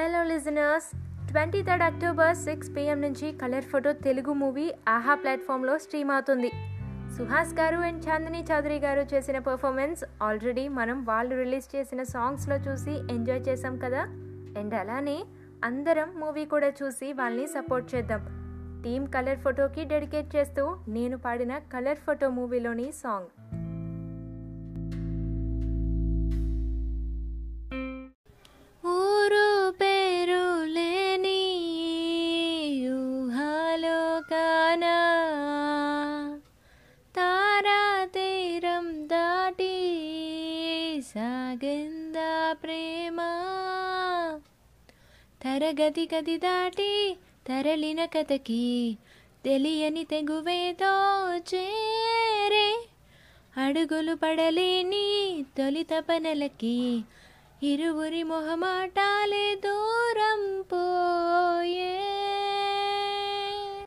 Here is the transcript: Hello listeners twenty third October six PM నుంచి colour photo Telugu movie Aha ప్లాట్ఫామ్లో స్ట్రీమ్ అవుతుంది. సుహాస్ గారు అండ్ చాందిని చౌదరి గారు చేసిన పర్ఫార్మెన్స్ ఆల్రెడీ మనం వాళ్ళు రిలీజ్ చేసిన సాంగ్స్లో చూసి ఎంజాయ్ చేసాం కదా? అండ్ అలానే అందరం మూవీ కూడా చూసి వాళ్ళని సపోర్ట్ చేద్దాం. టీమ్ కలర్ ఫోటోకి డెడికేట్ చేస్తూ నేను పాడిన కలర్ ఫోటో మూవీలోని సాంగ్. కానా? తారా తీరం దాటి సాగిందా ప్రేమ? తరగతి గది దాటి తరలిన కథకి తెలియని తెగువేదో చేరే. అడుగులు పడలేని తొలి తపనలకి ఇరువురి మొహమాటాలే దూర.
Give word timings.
Hello 0.00 0.22
listeners 0.22 0.86
twenty 1.30 1.62
third 1.62 1.82
October 1.82 2.36
six 2.36 2.76
PM 2.76 3.00
నుంచి 3.00 3.32
colour 3.32 3.64
photo 3.64 3.92
Telugu 3.92 4.32
movie 4.32 4.72
Aha 4.88 5.14
ప్లాట్ఫామ్లో 5.14 5.78
స్ట్రీమ్ 5.78 6.10
అవుతుంది. 6.10 6.50
సుహాస్ 7.16 7.54
గారు 7.54 7.76
అండ్ 7.76 8.08
చాందిని 8.08 8.44
చౌదరి 8.52 8.78
గారు 8.78 9.00
చేసిన 9.14 9.38
పర్ఫార్మెన్స్ 9.38 10.04
ఆల్రెడీ 10.22 10.68
మనం 10.68 11.04
వాళ్ళు 11.04 11.36
రిలీజ్ 11.36 11.76
చేసిన 11.76 12.02
సాంగ్స్లో 12.02 12.56
చూసి 12.56 12.90
ఎంజాయ్ 12.90 13.48
చేసాం 13.48 13.78
కదా? 13.78 14.00
అండ్ 14.60 14.74
అలానే 14.74 15.24
అందరం 15.64 16.12
మూవీ 16.16 16.44
కూడా 16.44 16.68
చూసి 16.68 17.12
వాళ్ళని 17.12 17.46
సపోర్ట్ 17.46 17.94
చేద్దాం. 17.94 18.24
టీమ్ 18.84 19.06
కలర్ 19.06 19.38
ఫోటోకి 19.38 19.84
డెడికేట్ 19.84 20.36
చేస్తూ 20.36 20.76
నేను 20.88 21.18
పాడిన 21.18 21.58
కలర్ 21.58 21.98
ఫోటో 21.98 22.30
మూవీలోని 22.30 22.92
సాంగ్. 22.92 23.49
కానా? 34.30 34.96
తారా 37.16 38.04
తీరం 38.04 39.08
దాటి 39.08 39.74
సాగిందా 41.14 42.56
ప్రేమ? 42.62 43.16
తరగతి 45.44 46.08
గది 46.14 46.36
దాటి 46.36 47.16
తరలిన 47.48 48.04
కథకి 48.04 48.96
తెలియని 49.44 50.04
తెగువేదో 50.04 50.94
చేరే. 51.38 52.86
అడుగులు 53.56 54.14
పడలేని 54.14 55.44
తొలి 55.58 55.82
తపనలకి 55.82 57.00
ఇరువురి 57.62 58.22
మొహమాటాలే 58.22 59.54
దూర. 59.54 60.09